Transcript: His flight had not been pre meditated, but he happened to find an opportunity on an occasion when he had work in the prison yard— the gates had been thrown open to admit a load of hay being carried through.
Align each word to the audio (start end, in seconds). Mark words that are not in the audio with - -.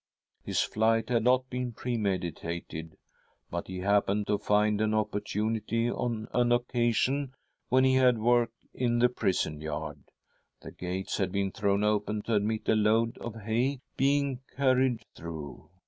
His 0.43 0.61
flight 0.61 1.09
had 1.09 1.23
not 1.23 1.47
been 1.47 1.73
pre 1.73 1.95
meditated, 1.95 2.97
but 3.51 3.67
he 3.67 3.81
happened 3.81 4.25
to 4.25 4.39
find 4.39 4.81
an 4.81 4.95
opportunity 4.95 5.91
on 5.91 6.27
an 6.33 6.51
occasion 6.51 7.35
when 7.69 7.83
he 7.83 7.93
had 7.93 8.17
work 8.17 8.49
in 8.73 8.97
the 8.97 9.09
prison 9.09 9.61
yard— 9.61 10.01
the 10.63 10.71
gates 10.71 11.17
had 11.17 11.31
been 11.31 11.51
thrown 11.51 11.83
open 11.83 12.23
to 12.23 12.33
admit 12.33 12.67
a 12.67 12.73
load 12.75 13.15
of 13.19 13.41
hay 13.41 13.81
being 13.95 14.39
carried 14.55 15.05
through. 15.15 15.69